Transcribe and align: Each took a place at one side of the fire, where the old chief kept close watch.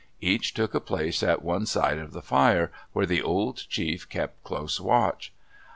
Each 0.19 0.51
took 0.51 0.73
a 0.73 0.79
place 0.79 1.21
at 1.21 1.43
one 1.43 1.67
side 1.67 1.99
of 1.99 2.11
the 2.11 2.23
fire, 2.23 2.71
where 2.91 3.05
the 3.05 3.21
old 3.21 3.57
chief 3.69 4.09
kept 4.09 4.43
close 4.43 4.79
watch. 4.79 5.31